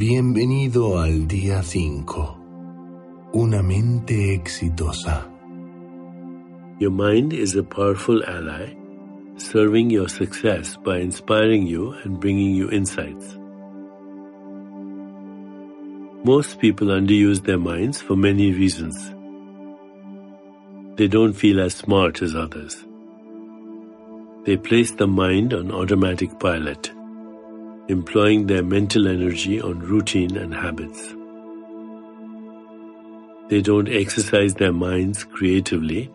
Bienvenido 0.00 0.98
al 0.98 1.28
día 1.28 1.62
5. 1.62 2.38
Una 3.34 3.62
mente 3.62 4.32
exitosa. 4.32 5.28
Your 6.78 6.90
mind 6.90 7.34
is 7.34 7.54
a 7.54 7.62
powerful 7.62 8.24
ally, 8.24 8.74
serving 9.36 9.90
your 9.90 10.08
success 10.08 10.78
by 10.82 11.00
inspiring 11.00 11.66
you 11.66 11.92
and 12.02 12.18
bringing 12.18 12.54
you 12.54 12.70
insights. 12.70 13.36
Most 16.24 16.58
people 16.60 16.86
underuse 16.86 17.44
their 17.44 17.58
minds 17.58 18.00
for 18.00 18.16
many 18.16 18.52
reasons. 18.52 18.96
They 20.96 21.08
don't 21.08 21.34
feel 21.34 21.60
as 21.60 21.74
smart 21.74 22.22
as 22.22 22.34
others. 22.34 22.86
They 24.46 24.56
place 24.56 24.92
the 24.92 25.06
mind 25.06 25.52
on 25.52 25.70
automatic 25.70 26.40
pilot, 26.40 26.90
employing 27.90 28.46
their 28.46 28.62
mental 28.62 29.08
energy 29.08 29.60
on 29.60 29.80
routine 29.80 30.36
and 30.36 30.54
habits. 30.54 31.14
They 33.48 33.60
don't 33.62 33.88
exercise 33.88 34.54
their 34.54 34.72
minds 34.72 35.24
creatively, 35.24 36.08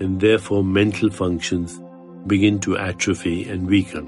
and 0.00 0.18
therefore 0.18 0.64
mental 0.64 1.10
functions 1.10 1.78
begin 2.26 2.60
to 2.60 2.78
atrophy 2.78 3.46
and 3.46 3.68
weaken. 3.68 4.06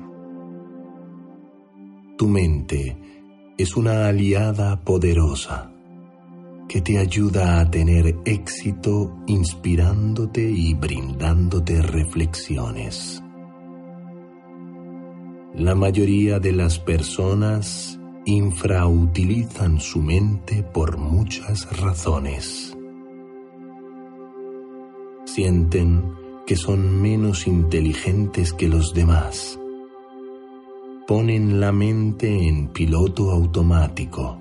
Tu 2.16 2.27
mente 2.27 2.96
es 3.59 3.77
una 3.77 4.09
aliada 4.09 4.80
poderosa 4.82 5.70
que 6.66 6.80
te 6.80 6.96
ayuda 6.96 7.60
a 7.60 7.70
tener 7.70 8.16
éxito 8.24 9.15
inspirándote 9.27 10.41
y 10.41 10.73
brindándote 10.73 11.82
reflexiones. 11.82 13.23
La 15.56 15.74
mayoría 15.74 16.38
de 16.38 16.52
las 16.52 16.78
personas 16.78 17.98
infrautilizan 18.24 19.80
su 19.80 20.02
mente 20.02 20.62
por 20.62 20.99
muchas 20.99 21.80
razones. 21.80 22.76
Sienten 25.24 26.12
que 26.46 26.57
son 26.57 27.01
menos 27.01 27.46
inteligentes 27.46 28.52
que 28.52 28.68
los 28.68 28.95
demás. 28.95 29.59
Ponen 31.07 31.60
la 31.60 31.73
mente 31.73 32.49
en 32.49 32.68
piloto 32.68 33.30
automático 33.30 34.40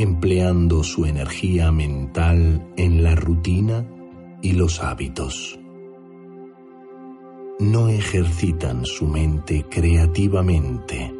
empleando 0.00 0.82
su 0.82 1.04
energía 1.04 1.70
mental 1.72 2.66
en 2.78 3.02
la 3.02 3.14
rutina 3.14 3.86
y 4.40 4.52
los 4.52 4.82
hábitos. 4.82 5.59
No 7.60 7.88
ejercitan 7.88 8.86
su 8.86 9.06
mente 9.06 9.66
creativamente 9.68 11.14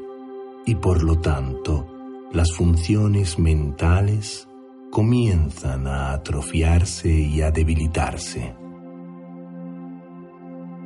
y 0.65 0.75
por 0.75 1.03
lo 1.03 1.19
tanto 1.19 1.87
las 2.33 2.53
funciones 2.53 3.39
mentales 3.39 4.49
comienzan 4.91 5.87
a 5.87 6.13
atrofiarse 6.13 7.11
y 7.11 7.43
a 7.43 7.51
debilitarse. 7.51 8.55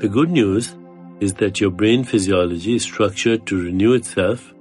The 0.00 0.08
good 0.08 0.30
news 0.30 0.76
is 1.20 1.34
that 1.34 1.60
your 1.60 1.70
brain 1.70 2.04
physiology 2.04 2.74
is 2.74 2.82
structured 2.82 3.46
to 3.46 3.56
renew 3.56 3.94
itself 3.94 4.52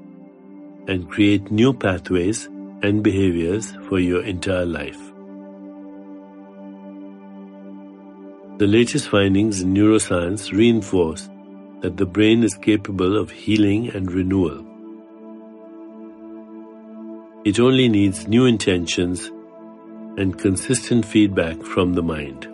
and 0.87 1.09
create 1.09 1.51
new 1.51 1.73
pathways 1.73 2.51
and 2.83 3.01
behaviors 3.01 3.75
for 3.89 3.99
your 3.99 4.23
entire 4.23 4.67
life. 4.67 5.12
The 8.59 8.67
latest 8.67 9.09
findings 9.09 9.61
in 9.61 9.73
neuroscience 9.73 10.51
reinforce 10.51 11.27
that 11.81 11.97
the 11.97 12.05
brain 12.05 12.43
is 12.43 12.53
capable 12.53 13.17
of 13.17 13.31
healing 13.31 13.89
and 13.89 14.11
renewal. 14.11 14.63
It 17.43 17.59
only 17.59 17.89
needs 17.89 18.27
new 18.27 18.45
intentions 18.45 19.31
and 20.17 20.37
consistent 20.37 21.03
feedback 21.03 21.63
from 21.63 21.95
the 21.95 22.03
mind. 22.03 22.47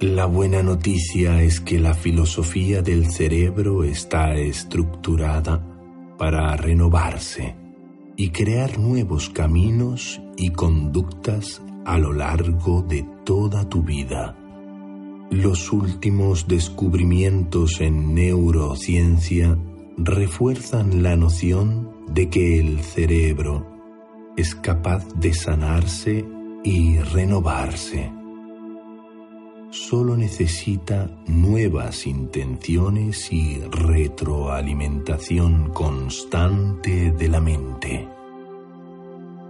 La 0.00 0.26
buena 0.26 0.62
noticia 0.62 1.42
es 1.42 1.58
que 1.60 1.80
la 1.80 1.94
filosofía 1.94 2.82
del 2.82 3.10
cerebro 3.10 3.82
está 3.82 4.34
estructurada 4.34 5.64
para 6.18 6.54
renovarse 6.54 7.56
y 8.14 8.28
crear 8.28 8.78
nuevos 8.78 9.30
caminos 9.30 10.20
y 10.36 10.50
conductas 10.50 11.62
a 11.88 11.98
lo 11.98 12.12
largo 12.12 12.82
de 12.82 13.02
toda 13.24 13.66
tu 13.66 13.82
vida. 13.82 14.36
Los 15.30 15.72
últimos 15.72 16.46
descubrimientos 16.46 17.80
en 17.80 18.14
neurociencia 18.14 19.56
refuerzan 19.96 21.02
la 21.02 21.16
noción 21.16 21.90
de 22.12 22.28
que 22.28 22.60
el 22.60 22.80
cerebro 22.80 23.66
es 24.36 24.54
capaz 24.54 25.08
de 25.14 25.32
sanarse 25.32 26.26
y 26.62 26.98
renovarse. 26.98 28.12
Solo 29.70 30.14
necesita 30.14 31.10
nuevas 31.26 32.06
intenciones 32.06 33.32
y 33.32 33.62
retroalimentación 33.70 35.70
constante 35.70 37.12
de 37.12 37.28
la 37.28 37.40
mente. 37.40 38.06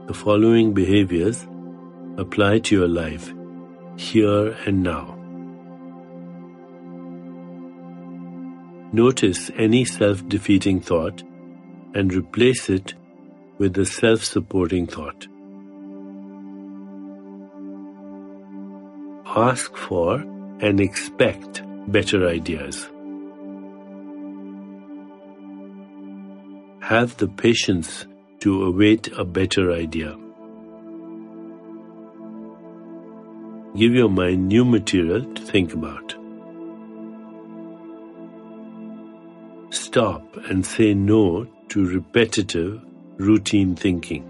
The 0.06 0.15
following 0.15 0.72
behaviors 0.72 1.48
apply 2.19 2.59
to 2.59 2.75
your 2.75 2.89
life, 2.89 3.33
here 3.97 4.49
and 4.67 4.83
now. 4.83 5.15
Notice 8.93 9.51
any 9.56 9.84
self 9.84 10.28
defeating 10.28 10.81
thought 10.81 11.23
and 11.95 12.12
replace 12.12 12.69
it 12.69 12.95
with 13.59 13.78
a 13.78 13.87
self 13.87 14.25
supporting 14.25 14.87
thought. 14.87 15.28
Ask 19.37 19.77
for 19.77 20.15
and 20.61 20.81
expect 20.81 21.62
better 21.87 22.27
ideas. 22.27 22.89
Have 26.81 27.17
the 27.19 27.28
patience 27.28 28.07
to 28.41 28.65
await 28.65 29.09
a 29.09 29.25
better 29.25 29.71
idea. 29.73 30.17
Give 33.77 33.95
your 33.95 34.09
mind 34.09 34.49
new 34.49 34.65
material 34.65 35.23
to 35.34 35.43
think 35.43 35.75
about. 35.75 36.15
Stop 39.71 40.23
and 40.49 40.65
say 40.65 40.95
no 40.95 41.47
to 41.69 41.84
repetitive, 41.84 42.81
routine 43.19 43.77
thinking. 43.77 44.25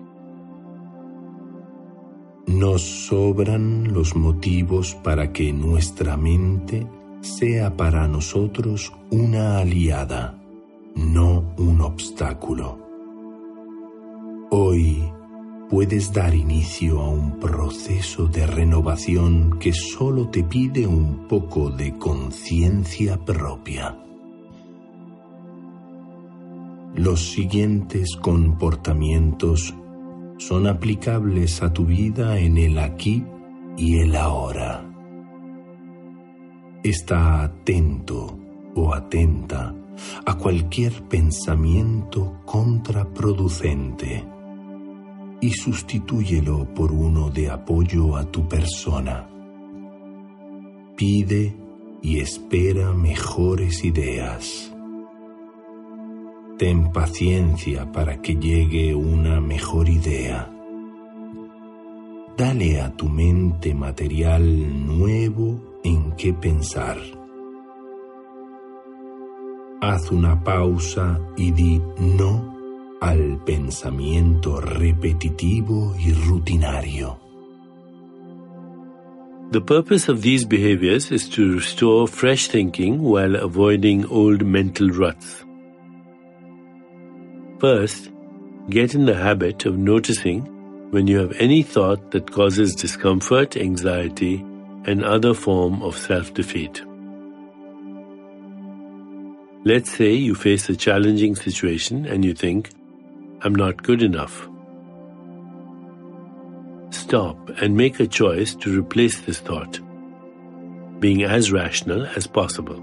Nos 2.49 2.83
sobran 2.83 3.93
los 3.95 4.17
motivos 4.17 4.95
para 5.05 5.33
que 5.33 5.53
nuestra 5.53 6.17
mente 6.17 6.87
sea 7.21 7.77
para 7.77 8.09
nosotros 8.09 8.93
una 9.11 9.59
aliada, 9.59 10.35
no 10.97 11.55
un 11.59 11.81
obstáculo. 11.81 12.79
Hoy 14.51 15.08
puedes 15.69 16.13
dar 16.13 16.35
inicio 16.35 17.01
a 17.01 17.11
un 17.11 17.39
proceso 17.39 18.27
de 18.27 18.47
renovación 18.47 19.59
que 19.59 19.73
solo 19.73 20.29
te 20.29 20.43
pide 20.43 20.87
un 20.87 21.29
poco 21.29 21.71
de 21.71 21.97
conciencia 21.99 23.19
propia. 23.19 23.97
Los 26.95 27.33
siguientes 27.33 28.17
comportamientos 28.17 29.75
son 30.39 30.67
aplicables 30.67 31.63
a 31.63 31.73
tu 31.73 31.85
vida 31.85 32.39
en 32.39 32.57
el 32.57 32.79
aquí 32.79 33.25
y 33.77 33.99
el 33.99 34.17
ahora. 34.17 34.85
Está 36.83 37.43
atento 37.43 38.39
o 38.75 38.95
atenta 38.95 39.75
a 40.25 40.39
cualquier 40.39 41.03
pensamiento 41.09 42.41
contraproducente 42.47 44.38
y 45.41 45.51
sustitúyelo 45.51 46.67
por 46.75 46.93
uno 46.93 47.31
de 47.31 47.51
apoyo 47.51 48.17
a 48.17 48.25
tu 48.25 48.49
persona. 48.49 49.29
Pide 50.97 51.57
y 52.03 52.19
espera 52.19 52.93
mejores 52.93 53.85
ideas. 53.85 54.75
Ten 56.59 56.91
paciencia 56.91 57.93
para 57.93 58.21
que 58.21 58.35
llegue 58.35 58.95
una 58.95 59.41
mejor 59.41 59.89
idea. 59.89 60.51
Dale 62.37 62.81
a 62.81 62.91
tu 62.97 63.09
mente 63.09 63.75
material 63.75 64.87
nuevo 64.87 65.81
en 65.85 66.13
qué 66.17 66.33
pensar. 66.33 66.97
Haz 69.81 70.11
una 70.11 70.43
pausa 70.43 71.21
y 71.37 71.53
di 71.53 71.81
no 72.01 72.58
al 73.01 73.39
pensamiento 73.45 74.61
repetitivo 74.61 75.95
y 75.97 76.13
rutinario. 76.13 77.19
The 79.51 79.61
purpose 79.61 80.09
of 80.09 80.21
these 80.21 80.45
behaviors 80.45 81.11
is 81.11 81.29
to 81.31 81.55
restore 81.55 82.07
fresh 82.07 82.49
thinking 82.49 83.01
while 83.01 83.37
avoiding 83.37 84.05
old 84.07 84.45
mental 84.45 84.91
ruts. 84.91 85.45
First, 87.59 88.11
Get 88.71 88.95
in 88.95 89.07
the 89.07 89.15
habit 89.15 89.65
of 89.65 89.79
noticing 89.79 90.43
when 90.91 91.07
you 91.07 91.19
have 91.21 91.33
any 91.39 91.63
thought 91.63 92.11
that 92.11 92.31
causes 92.31 92.75
discomfort, 92.75 93.57
anxiety, 93.57 94.45
and 94.85 95.03
other 95.03 95.33
form 95.33 95.83
of 95.83 95.97
self-defeat. 95.97 96.83
Let's 99.65 99.91
say 99.91 100.13
you 100.13 100.35
face 100.35 100.69
a 100.69 100.77
challenging 100.77 101.35
situation 101.35 102.05
and 102.05 102.23
you 102.23 102.35
think, 102.35 102.69
I'm 103.41 103.55
not 103.55 103.83
good 103.83 104.03
enough. 104.03 104.49
Stop 106.91 107.51
and 107.63 107.77
make 107.77 108.01
a 108.01 108.07
choice 108.07 108.55
to 108.57 108.77
replace 108.77 109.21
this 109.21 109.39
thought, 109.39 109.79
being 110.99 111.23
as 111.23 111.53
rational 111.53 112.07
as 112.17 112.27
possible. 112.27 112.83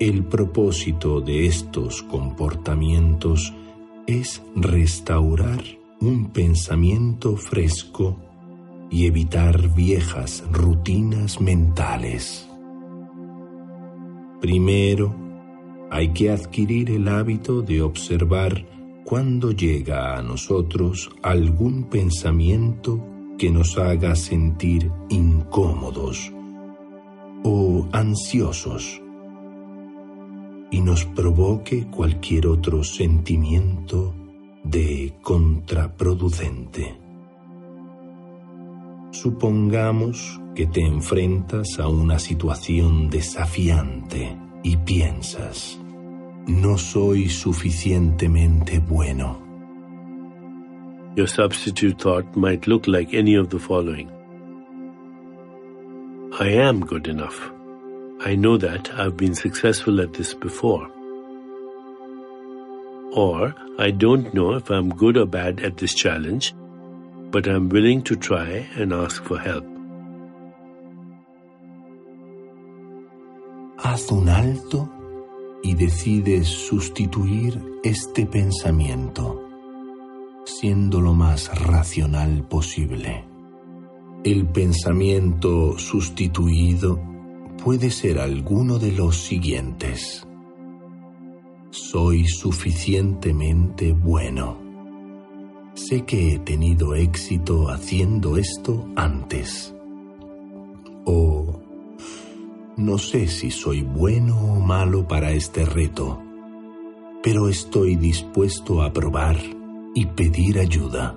El 0.00 0.24
propósito 0.24 1.20
de 1.20 1.46
estos 1.46 2.02
comportamientos 2.04 3.52
es 4.06 4.42
restaurar 4.56 5.62
un 6.00 6.30
pensamiento 6.30 7.36
fresco 7.36 8.16
y 8.90 9.06
evitar 9.06 9.74
viejas 9.74 10.42
rutinas 10.50 11.40
mentales. 11.40 12.48
Primero, 14.40 15.14
hay 15.94 16.08
que 16.08 16.28
adquirir 16.28 16.90
el 16.90 17.06
hábito 17.06 17.62
de 17.62 17.80
observar 17.80 18.66
cuando 19.04 19.52
llega 19.52 20.18
a 20.18 20.22
nosotros 20.22 21.08
algún 21.22 21.84
pensamiento 21.84 23.00
que 23.38 23.48
nos 23.48 23.78
haga 23.78 24.16
sentir 24.16 24.90
incómodos 25.08 26.32
o 27.44 27.86
ansiosos 27.92 29.00
y 30.72 30.80
nos 30.80 31.04
provoque 31.04 31.86
cualquier 31.86 32.48
otro 32.48 32.82
sentimiento 32.82 34.12
de 34.64 35.14
contraproducente. 35.22 36.98
Supongamos 39.12 40.40
que 40.56 40.66
te 40.66 40.84
enfrentas 40.84 41.78
a 41.78 41.86
una 41.86 42.18
situación 42.18 43.08
desafiante 43.10 44.36
y 44.64 44.78
piensas, 44.78 45.78
no 46.46 46.76
soy 46.76 47.28
suficientemente 47.28 48.78
bueno. 48.78 49.40
Your 51.16 51.26
substitute 51.26 52.00
thought 52.00 52.36
might 52.36 52.66
look 52.66 52.86
like 52.86 53.14
any 53.14 53.34
of 53.34 53.50
the 53.50 53.58
following. 53.58 54.10
I 56.40 56.48
am 56.48 56.80
good 56.80 57.06
enough. 57.06 57.50
I 58.20 58.34
know 58.34 58.56
that 58.58 58.92
I've 58.94 59.16
been 59.16 59.34
successful 59.34 60.00
at 60.00 60.14
this 60.14 60.34
before. 60.34 60.90
Or, 63.12 63.54
I 63.78 63.92
don't 63.92 64.34
know 64.34 64.54
if 64.54 64.70
I'm 64.70 64.90
good 64.90 65.16
or 65.16 65.26
bad 65.26 65.60
at 65.60 65.76
this 65.76 65.94
challenge, 65.94 66.52
but 67.30 67.46
I'm 67.46 67.68
willing 67.68 68.02
to 68.02 68.16
try 68.16 68.66
and 68.76 68.92
ask 68.92 69.22
for 69.22 69.38
help. 69.38 69.64
Haz 73.78 74.10
un 74.10 74.28
alto 74.28 74.88
y 75.64 75.74
decides 75.74 76.46
sustituir 76.46 77.80
este 77.82 78.26
pensamiento, 78.26 79.48
siendo 80.44 81.00
lo 81.00 81.14
más 81.14 81.58
racional 81.58 82.46
posible. 82.46 83.24
El 84.24 84.46
pensamiento 84.46 85.78
sustituido 85.78 87.00
puede 87.64 87.90
ser 87.90 88.18
alguno 88.18 88.78
de 88.78 88.92
los 88.92 89.16
siguientes. 89.16 90.26
Soy 91.70 92.26
suficientemente 92.26 93.92
bueno. 93.94 94.58
Sé 95.72 96.02
que 96.02 96.34
he 96.34 96.38
tenido 96.40 96.94
éxito 96.94 97.70
haciendo 97.70 98.36
esto 98.36 98.86
antes. 98.96 99.74
O 101.06 101.43
no 102.76 102.98
sé 102.98 103.26
si 103.26 103.50
soy 103.50 103.82
bueno 103.82 104.36
o 104.36 104.60
malo 104.60 105.06
para 105.06 105.32
este 105.32 105.64
reto, 105.64 106.22
pero 107.22 107.48
estoy 107.48 107.96
dispuesto 107.96 108.82
a 108.82 108.92
probar 108.92 109.36
y 109.94 110.06
pedir 110.06 110.58
ayuda. 110.58 111.16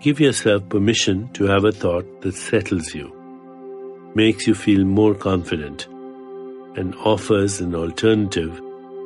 Give 0.00 0.24
yourself 0.24 0.64
permission 0.68 1.28
to 1.32 1.46
have 1.46 1.64
a 1.64 1.72
thought 1.72 2.20
that 2.22 2.34
settles 2.34 2.94
you. 2.94 3.22
makes 4.14 4.46
you 4.46 4.54
feel 4.54 4.84
more 4.84 5.14
confident 5.14 5.86
and 6.76 6.94
offers 6.96 7.60
an 7.60 7.74
alternative 7.74 8.60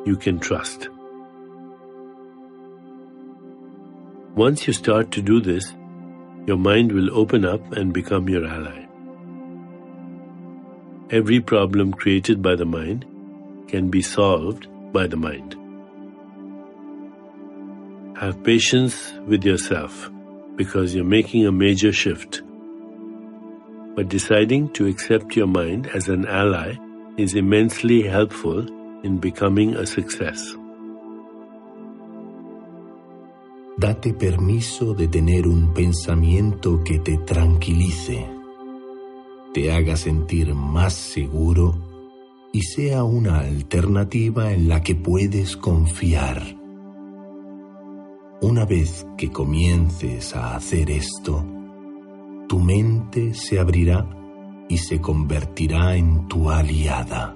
you 0.04 0.16
can 0.16 0.38
trust. 0.38 0.88
Once 4.34 4.66
you 4.66 4.72
start 4.72 5.10
to 5.12 5.22
do 5.22 5.40
this, 5.40 5.74
your 6.46 6.56
mind 6.56 6.92
will 6.92 7.16
open 7.16 7.44
up 7.44 7.72
and 7.72 7.92
become 7.92 8.28
your 8.28 8.46
ally. 8.46 8.85
Every 11.10 11.40
problem 11.40 11.92
created 11.92 12.42
by 12.42 12.56
the 12.56 12.64
mind 12.64 13.04
can 13.68 13.90
be 13.90 14.02
solved 14.02 14.66
by 14.92 15.06
the 15.06 15.16
mind. 15.16 15.56
Have 18.18 18.42
patience 18.42 19.12
with 19.26 19.44
yourself 19.44 20.10
because 20.56 20.94
you're 20.94 21.04
making 21.04 21.46
a 21.46 21.52
major 21.52 21.92
shift 21.92 22.42
but 23.96 24.10
deciding 24.10 24.68
to 24.74 24.86
accept 24.86 25.34
your 25.34 25.46
mind 25.46 25.88
as 25.94 26.10
an 26.10 26.26
ally 26.26 26.76
is 27.16 27.34
immensely 27.34 28.02
helpful 28.02 28.60
in 29.02 29.16
becoming 29.16 29.74
a 29.74 29.86
success. 29.86 30.54
Date 33.78 34.12
permiso 34.12 34.94
de 34.94 35.08
tener 35.08 35.46
un 35.46 35.72
pensamiento 35.72 36.84
que 36.84 36.98
te 36.98 37.16
tranquilice, 37.24 38.35
te 39.56 39.72
haga 39.72 39.96
sentir 39.96 40.54
más 40.54 40.92
seguro 40.92 41.74
y 42.52 42.60
sea 42.60 43.04
una 43.04 43.38
alternativa 43.38 44.52
en 44.52 44.68
la 44.68 44.82
que 44.82 44.94
puedes 44.94 45.56
confiar. 45.56 46.42
Una 48.42 48.66
vez 48.66 49.06
que 49.16 49.30
comiences 49.30 50.36
a 50.36 50.56
hacer 50.56 50.90
esto, 50.90 51.42
tu 52.46 52.58
mente 52.58 53.32
se 53.32 53.58
abrirá 53.58 54.06
y 54.68 54.76
se 54.76 55.00
convertirá 55.00 55.96
en 55.96 56.28
tu 56.28 56.50
aliada. 56.50 57.34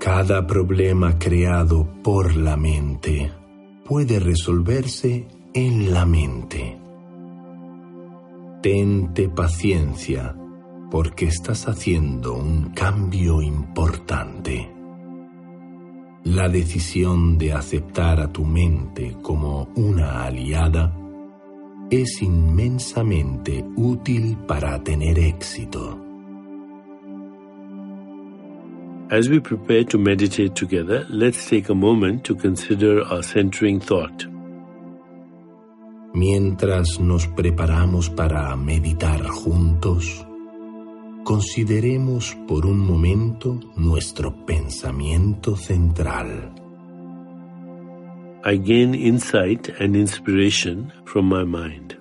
Cada 0.00 0.44
problema 0.44 1.20
creado 1.20 1.86
por 2.02 2.34
la 2.34 2.56
mente 2.56 3.30
puede 3.84 4.18
resolverse 4.18 5.28
en 5.54 5.94
la 5.94 6.04
mente. 6.04 6.76
Tente 8.60 9.28
paciencia 9.28 10.34
porque 10.90 11.26
estás 11.26 11.68
haciendo 11.68 12.34
un 12.34 12.70
cambio 12.70 13.42
importante. 13.42 14.72
La 16.24 16.48
decisión 16.48 17.38
de 17.38 17.52
aceptar 17.52 18.20
a 18.20 18.32
tu 18.32 18.44
mente 18.44 19.16
como 19.22 19.68
una 19.76 20.24
aliada 20.24 20.92
es 21.90 22.20
inmensamente 22.20 23.64
útil 23.76 24.36
para 24.46 24.82
tener 24.82 25.18
éxito. 25.18 26.02
As 29.08 29.28
we 29.28 29.38
prepare 29.40 29.84
to 29.84 29.98
meditate 29.98 30.56
together, 30.56 31.06
let's 31.08 31.48
take 31.48 31.70
a 31.70 31.74
moment 31.74 32.24
to 32.24 32.34
consider 32.34 33.02
our 33.02 33.22
centering 33.22 33.78
thought. 33.78 34.26
Mientras 36.12 36.98
nos 36.98 37.28
preparamos 37.28 38.10
para 38.10 38.56
meditar 38.56 39.22
juntos, 39.28 40.25
consideremos 41.26 42.36
por 42.46 42.66
un 42.66 42.78
momento 42.78 43.58
nuestro 43.74 44.46
pensamiento 44.46 45.56
central. 45.56 46.54
I 48.44 48.56
gain 48.58 48.94
insight 48.94 49.70
and 49.80 49.96
inspiration 49.96 50.92
from 51.04 51.28
my 51.28 51.44
mind. 51.44 51.98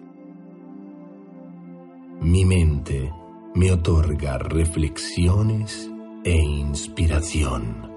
Mi 2.22 2.46
mente 2.46 3.12
me 3.56 3.72
otorga 3.72 4.38
reflexiones 4.38 5.90
e 6.24 6.36
inspiración. 6.36 7.90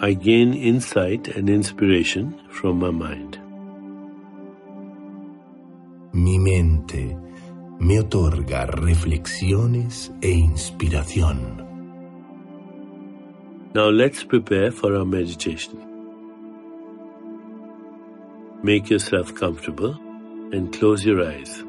I 0.00 0.14
gain 0.14 0.54
insight 0.54 1.36
and 1.36 1.50
inspiration 1.50 2.36
from 2.50 2.78
my 2.78 2.92
mind. 2.92 3.36
Mi 6.12 6.38
mente 6.38 7.25
me 7.78 7.98
otorga 8.00 8.64
reflexiones 8.66 10.12
e 10.22 10.30
inspiración. 10.30 11.62
Now 13.74 13.90
let's 13.90 14.24
prepare 14.24 14.70
for 14.70 14.96
our 14.96 15.04
meditation. 15.04 15.78
Make 18.62 18.88
yourself 18.88 19.34
comfortable 19.34 19.94
and 20.52 20.72
close 20.72 21.04
your 21.04 21.22
eyes. 21.22 21.62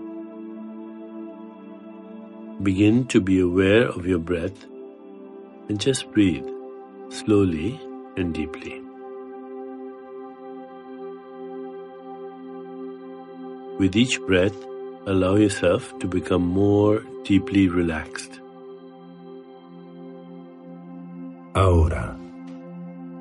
Begin 2.64 3.06
to 3.08 3.20
be 3.20 3.40
aware 3.42 3.88
of 3.90 4.06
your 4.06 4.20
breath 4.20 4.66
and 5.68 5.80
just 5.80 6.10
breathe 6.12 6.48
slowly 7.10 7.80
and 8.16 8.34
deeply. 8.34 8.82
With 13.78 13.96
each 13.96 14.20
breath, 14.22 14.56
allow 15.08 15.38
yourself 15.38 15.98
to 16.00 16.08
become 16.08 16.46
more 16.46 17.02
deeply 17.24 17.70
relaxed. 17.70 18.42
Ahora, 21.54 22.18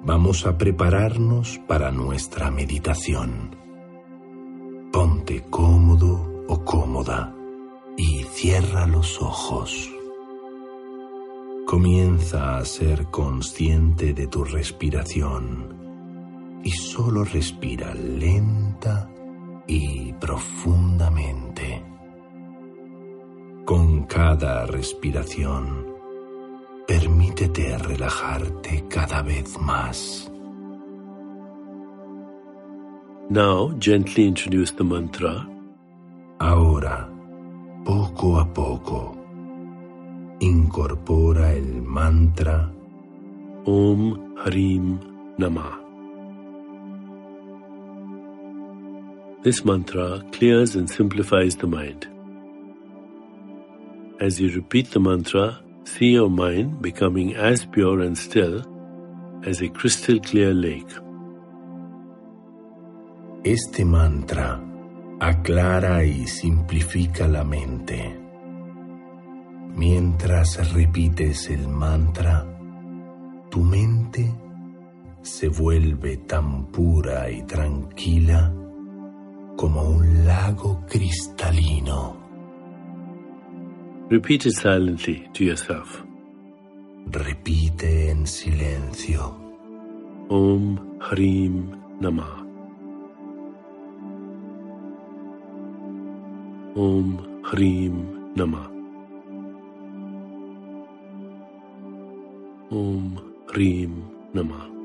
vamos 0.02 0.46
a 0.46 0.58
prepararnos 0.58 1.60
para 1.68 1.92
nuestra 1.92 2.50
meditación. 2.50 3.56
Ponte 4.92 5.44
cómodo 5.48 6.44
o 6.48 6.64
cómoda 6.64 7.32
y 7.96 8.24
cierra 8.24 8.86
los 8.86 9.22
ojos. 9.22 9.90
Comienza 11.66 12.58
a 12.58 12.64
ser 12.64 13.06
consciente 13.06 14.12
de 14.12 14.26
tu 14.26 14.44
respiración 14.44 16.60
y 16.64 16.70
solo 16.72 17.24
respira 17.24 17.94
lenta 17.94 19.08
y 19.66 20.12
profundamente. 20.14 21.82
Con 23.64 24.04
cada 24.04 24.66
respiración, 24.66 25.86
permítete 26.86 27.76
relajarte 27.78 28.84
cada 28.88 29.22
vez 29.22 29.58
más. 29.60 30.30
Now, 33.28 33.74
gently 33.80 34.24
introduce 34.28 34.70
the 34.70 34.84
mantra. 34.84 35.48
Ahora, 36.38 37.08
poco 37.84 38.38
a 38.38 38.46
poco, 38.52 39.16
incorpora 40.38 41.52
el 41.52 41.82
mantra 41.82 42.70
Om 43.64 44.36
Harim 44.44 45.00
Namah. 45.38 45.85
This 49.46 49.64
mantra 49.64 50.24
clears 50.32 50.74
and 50.74 50.90
simplifies 50.90 51.54
the 51.54 51.68
mind. 51.68 52.08
As 54.20 54.40
you 54.40 54.50
repeat 54.50 54.90
the 54.90 54.98
mantra, 54.98 55.62
see 55.84 56.14
your 56.14 56.28
mind 56.28 56.82
becoming 56.82 57.36
as 57.36 57.64
pure 57.64 58.00
and 58.00 58.18
still 58.18 58.66
as 59.44 59.62
a 59.62 59.68
crystal 59.68 60.18
clear 60.18 60.52
lake. 60.52 60.90
Este 63.44 63.84
mantra 63.84 64.60
aclara 65.20 66.04
y 66.04 66.26
simplifica 66.26 67.28
la 67.28 67.44
mente. 67.44 68.18
Mientras 69.76 70.72
repites 70.74 71.50
el 71.50 71.68
mantra, 71.68 72.44
tu 73.48 73.60
mente 73.60 74.28
se 75.22 75.48
vuelve 75.48 76.16
tan 76.16 76.66
pura 76.72 77.30
y 77.30 77.44
tranquila 77.44 78.52
como 79.56 79.82
un 79.82 80.26
lago 80.26 80.84
cristalino. 80.86 82.16
Repeat 84.10 84.46
it 84.46 84.52
silently 84.52 85.28
to 85.32 85.44
yourself. 85.44 86.04
Repite 87.10 88.10
en 88.10 88.26
silencio. 88.26 89.34
Om 90.28 90.98
Harim 91.00 91.72
Namah. 92.00 92.44
Om 96.76 97.42
Harim 97.42 98.32
Namah. 98.36 98.70
Om 102.70 103.18
Harim 103.48 104.04
Namah. 104.34 104.75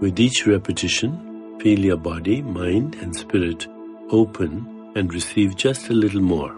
With 0.00 0.18
each 0.18 0.46
repetition, 0.46 1.58
feel 1.60 1.78
your 1.78 1.98
body, 1.98 2.40
mind, 2.40 2.94
and 3.02 3.14
spirit 3.14 3.68
open 4.10 4.92
and 4.96 5.12
receive 5.12 5.56
just 5.56 5.90
a 5.90 5.92
little 5.92 6.22
more. 6.22 6.54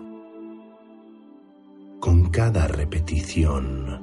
Con 1.99 2.31
cada 2.31 2.69
repetición, 2.69 3.99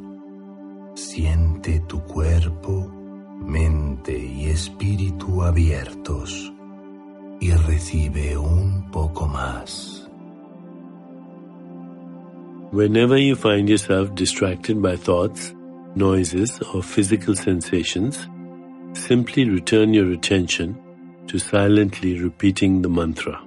siente 0.93 1.79
tu 1.87 2.01
cuerpo, 2.01 2.91
mente 3.39 4.17
y 4.17 4.49
espíritu 4.49 5.41
abiertos 5.41 6.51
y 7.39 7.51
recibe 7.51 8.37
un 8.37 8.91
poco 8.91 9.25
más. 9.25 10.05
Whenever 12.73 13.17
you 13.17 13.37
find 13.37 13.69
yourself 13.69 14.13
distracted 14.15 14.81
by 14.81 14.97
thoughts, 14.97 15.55
noises, 15.95 16.59
or 16.73 16.83
physical 16.83 17.37
sensations, 17.37 18.27
simply 18.99 19.45
return 19.45 19.93
your 19.93 20.11
attention 20.11 20.77
to 21.27 21.39
silently 21.39 22.19
repeating 22.19 22.81
the 22.81 22.89
mantra. 22.89 23.41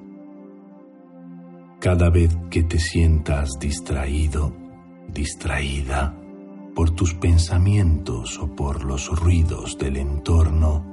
Cada 1.81 2.11
vez 2.11 2.37
que 2.51 2.63
te 2.63 2.79
sientas 2.79 3.59
distraído, 3.61 4.53
distraída 5.09 6.15
por 6.75 6.91
tus 6.91 7.15
pensamientos 7.15 8.39
o 8.39 8.55
por 8.55 8.85
los 8.85 9.09
ruidos 9.21 9.77
del 9.79 9.97
entorno, 9.99 10.87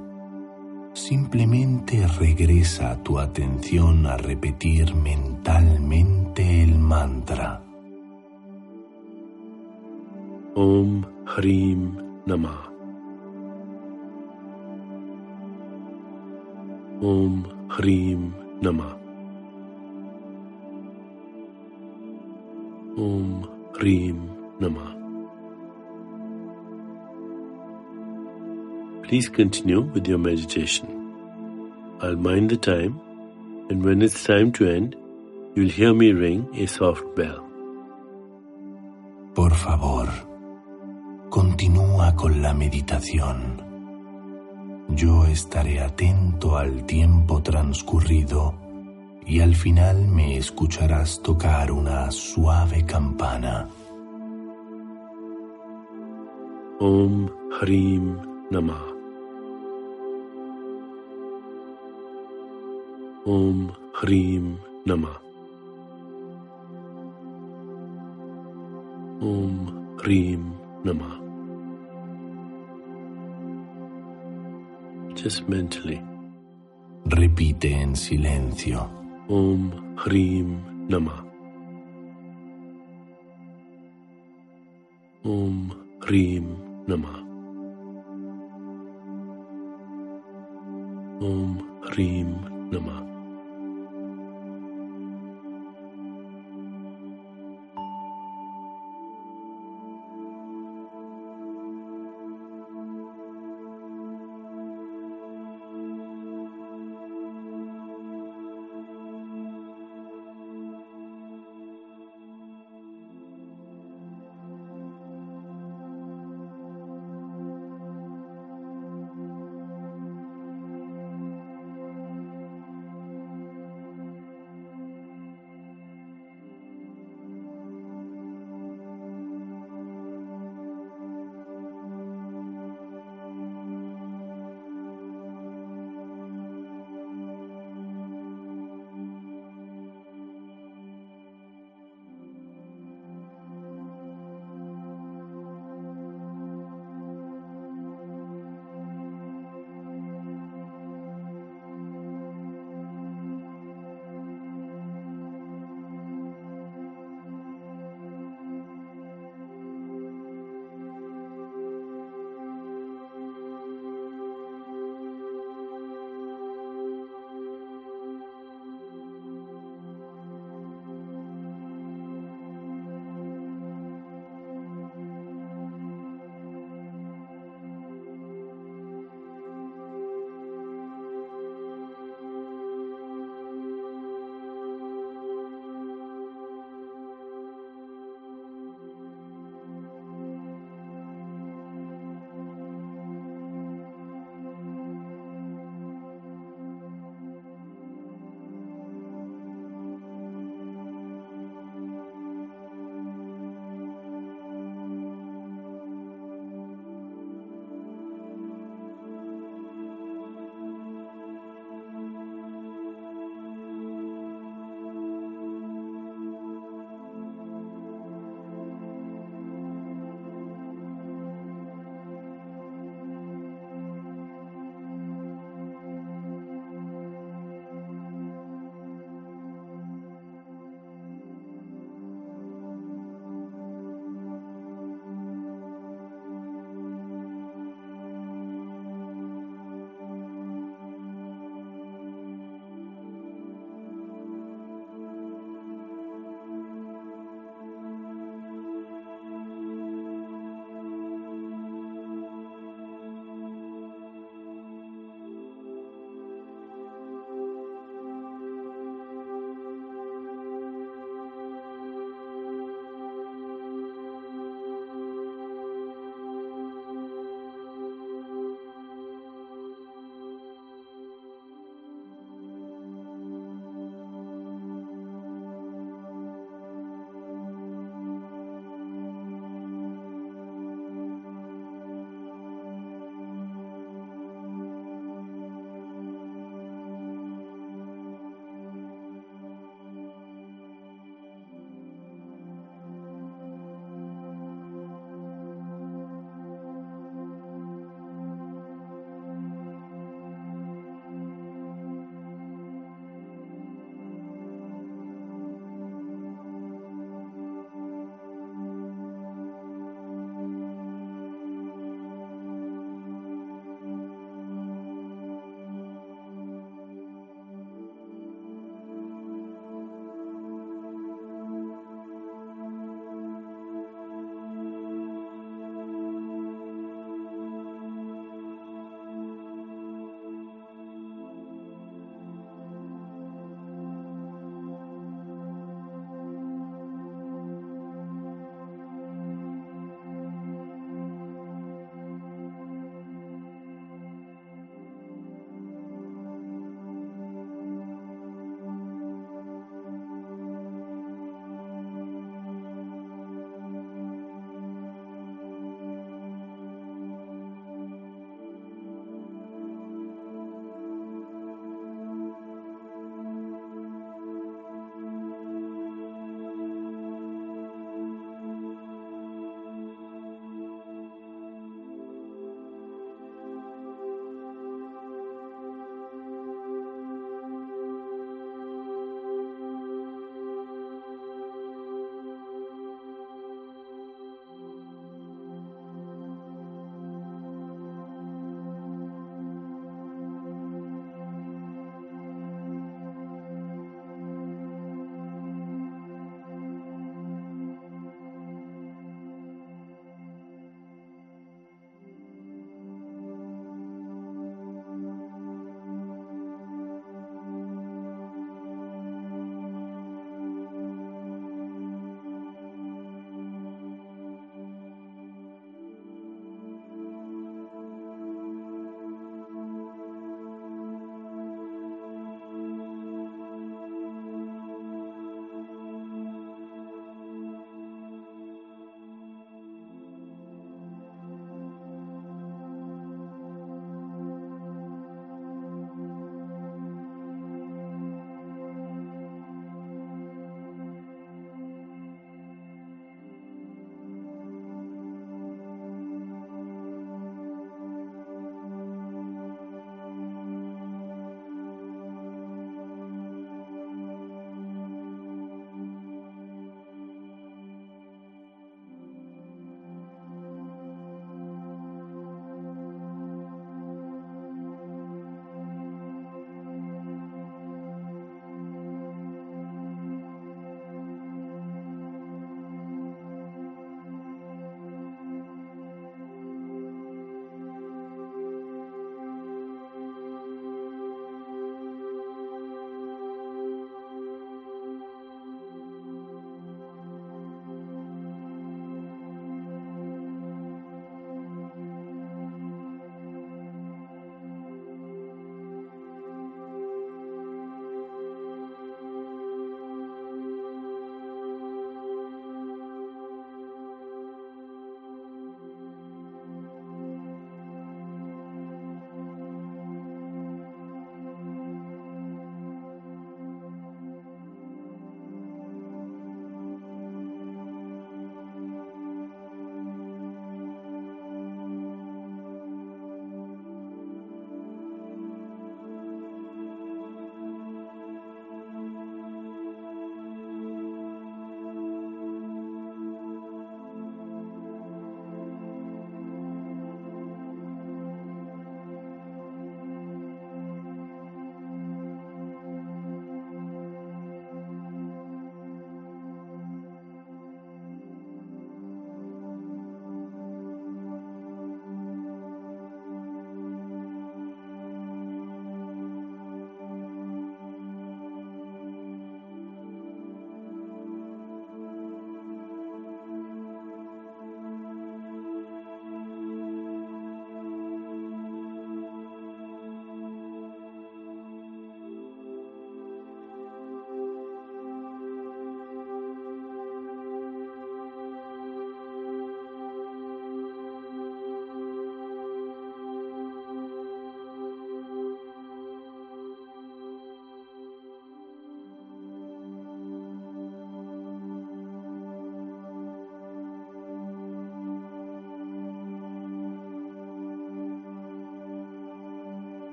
simplemente 0.92 2.06
regresa 2.18 3.02
tu 3.02 3.18
atención 3.18 4.06
a 4.06 4.16
repetir 4.16 4.94
mentalmente 4.94 6.62
el 6.62 6.78
mantra. 6.78 7.62
Om 10.54 11.04
Harim 11.26 11.96
Namah. 12.26 12.69
Om 17.02 17.46
Harim 17.70 18.34
Namah. 18.60 18.92
Om 22.98 23.48
Harim 23.72 24.18
Namah. 24.60 24.92
Please 29.08 29.30
continue 29.30 29.80
with 29.80 30.06
your 30.06 30.18
meditation. 30.18 30.88
I'll 32.02 32.16
mind 32.16 32.50
the 32.50 32.58
time, 32.58 33.00
and 33.70 33.82
when 33.82 34.02
it's 34.02 34.22
time 34.22 34.52
to 34.52 34.68
end, 34.68 34.94
you'll 35.54 35.70
hear 35.70 35.94
me 35.94 36.12
ring 36.12 36.48
a 36.54 36.66
soft 36.66 37.04
bell. 37.16 37.42
Por 39.34 39.54
favor, 39.54 40.06
continúa 41.30 42.14
con 42.14 42.42
la 42.42 42.52
meditación. 42.52 43.69
Yo 44.94 45.24
estaré 45.26 45.80
atento 45.80 46.56
al 46.56 46.84
tiempo 46.84 47.40
transcurrido 47.42 48.54
y 49.24 49.40
al 49.40 49.54
final 49.54 50.08
me 50.08 50.36
escucharás 50.36 51.22
tocar 51.22 51.70
una 51.70 52.10
suave 52.10 52.84
campana. 52.84 53.68
Om 56.80 57.30
Harim 57.60 58.16
Namah. 58.50 58.86
Om 63.26 63.70
Harim 63.94 64.58
Namah. 64.86 65.20
Om 69.20 69.96
Harim 69.98 70.52
Namah. 70.82 71.19
Just 75.22 75.46
mentally. 75.48 76.00
Repite 77.04 77.68
en 77.74 77.94
silencio. 77.94 78.88
Om 79.28 79.94
Harim 79.96 80.64
Namah. 80.88 81.20
Om 85.22 85.72
Harim 86.00 86.56
Namah. 86.88 87.20
Om 91.20 91.52
Harim 91.84 92.34
Namah. 92.72 93.09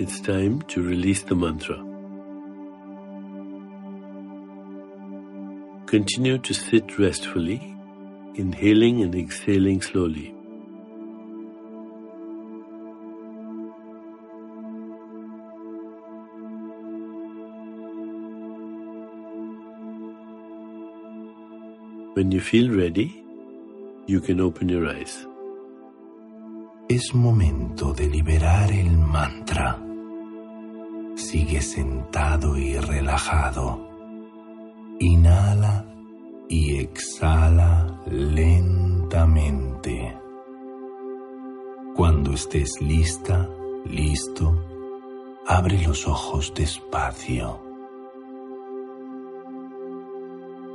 It's 0.00 0.20
time 0.20 0.62
to 0.68 0.80
release 0.80 1.22
the 1.24 1.34
mantra. 1.34 1.74
Continue 5.86 6.38
to 6.38 6.54
sit 6.54 7.00
restfully, 7.00 7.74
inhaling 8.36 9.02
and 9.02 9.12
exhaling 9.16 9.82
slowly. 9.82 10.32
When 22.14 22.30
you 22.30 22.40
feel 22.40 22.70
ready, 22.70 23.24
you 24.06 24.20
can 24.20 24.40
open 24.40 24.68
your 24.68 24.88
eyes. 24.88 25.26
Es 26.88 27.12
momento 27.14 27.92
de 27.92 28.06
liberar 28.06 28.70
el 28.70 28.96
mantra. 28.96 29.87
Sigue 31.30 31.60
sentado 31.60 32.56
y 32.56 32.78
relajado. 32.78 33.86
Inhala 34.98 35.84
y 36.48 36.78
exhala 36.78 38.00
lentamente. 38.06 40.16
Cuando 41.94 42.32
estés 42.32 42.80
lista, 42.80 43.46
listo, 43.84 44.54
abre 45.46 45.82
los 45.86 46.08
ojos 46.08 46.50
despacio. 46.54 47.60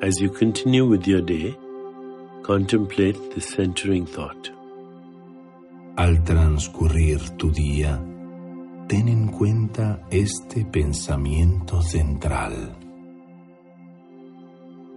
As 0.03 0.21
you 0.21 0.29
continue 0.29 0.85
with 0.85 1.07
your 1.07 1.23
day, 1.23 1.57
contemplate 2.43 3.17
the 3.33 3.41
centering 3.41 4.05
thought. 4.05 4.51
Al 5.95 6.23
transcurrir 6.23 7.37
tu 7.37 7.49
día, 7.49 7.99
ten 8.87 9.07
en 9.07 9.27
cuenta 9.27 9.99
este 10.09 10.65
pensamiento 10.65 11.81
central. 11.81 12.75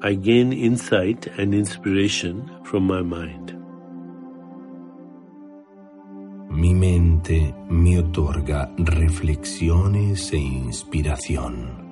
I 0.03 0.15
gain 0.15 0.53
insight 0.53 1.27
and 1.39 1.55
inspiration 1.55 2.51
from 2.65 2.87
my 2.87 3.03
mind. 3.03 3.55
Mi 6.51 6.75
mente 6.75 7.55
me 7.69 7.99
otorga 7.99 8.71
reflexiones 8.79 10.33
e 10.33 10.39
inspiración. 10.39 11.87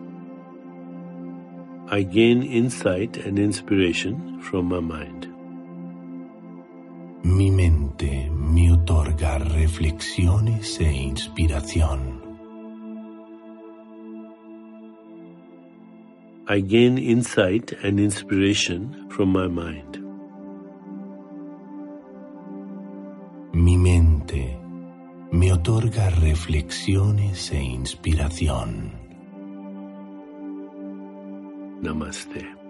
I 1.91 2.03
gain 2.05 2.43
insight 2.43 3.19
and 3.27 3.39
inspiration 3.39 4.41
from 4.41 4.69
my 4.69 4.81
mind. 4.81 5.34
Mi 7.25 7.51
mente 7.51 8.31
me 8.31 8.71
otorga 8.71 9.39
reflexiones 9.39 10.79
e 10.79 10.93
inspiración. 10.93 12.21
I 16.47 16.61
gain 16.61 16.99
insight 16.99 17.73
and 17.83 17.99
inspiration 17.99 19.09
from 19.09 19.33
my 19.33 19.49
mind. 19.49 20.05
Mi 23.55 23.79
mente 23.79 24.59
me 25.33 25.51
otorga 25.51 26.11
reflexiones 26.11 27.51
e 27.53 27.59
inspiración. 27.59 28.93
Namaste. 31.81 32.64